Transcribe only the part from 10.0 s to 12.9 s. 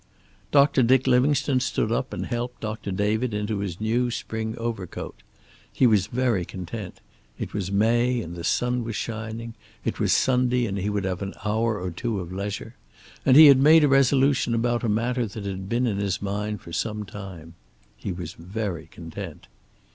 Sunday, and he would have an hour or two of leisure.